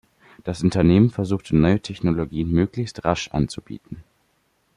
[0.43, 4.03] Das Unternehmen versuchte, neue Technologien möglichst rasch anzubieten.